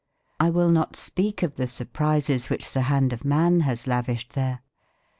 I 0.39 0.49
will 0.49 0.71
not 0.71 0.95
speak 0.95 1.43
of 1.43 1.57
the 1.57 1.67
surprises 1.67 2.49
which 2.49 2.71
the 2.73 2.81
hand 2.89 3.13
of 3.13 3.23
man 3.23 3.59
has 3.59 3.85
lavished 3.85 4.33
there. 4.33 4.61